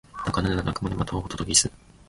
[0.25, 1.69] 鳴かぬなら鳴くまで待とうホトトギス